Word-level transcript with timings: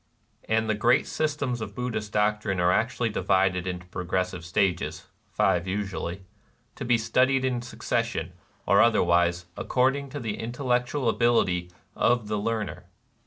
And 0.49 0.67
the 0.67 0.73
great 0.73 1.05
systems 1.05 1.61
of 1.61 1.75
Buddhist 1.75 2.11
doctrine 2.11 2.59
are 2.59 2.71
actually 2.71 3.09
divided 3.09 3.67
into 3.67 3.85
progressive 3.85 4.43
stages 4.43 5.05
(five 5.29 5.67
usually), 5.67 6.23
to 6.73 6.83
be 6.83 6.97
studied 6.97 7.45
in 7.45 7.61
succession, 7.61 8.33
or 8.65 8.81
other 8.81 9.03
wise, 9.03 9.45
according 9.55 10.09
to 10.09 10.19
the 10.19 10.39
intellectual 10.39 11.07
ability 11.07 11.69
of 11.95 12.21
NIRVANA 12.23 12.27
241 12.27 12.27
the 12.27 12.37
learner. 12.43 12.85